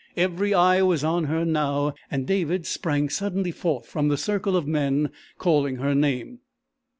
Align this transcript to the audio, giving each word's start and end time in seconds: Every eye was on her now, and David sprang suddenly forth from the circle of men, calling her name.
Every 0.17 0.51
eye 0.51 0.81
was 0.81 1.03
on 1.03 1.25
her 1.25 1.45
now, 1.45 1.93
and 2.09 2.25
David 2.25 2.65
sprang 2.65 3.07
suddenly 3.07 3.51
forth 3.51 3.85
from 3.85 4.07
the 4.07 4.17
circle 4.17 4.57
of 4.57 4.65
men, 4.65 5.11
calling 5.37 5.75
her 5.75 5.93
name. 5.93 6.39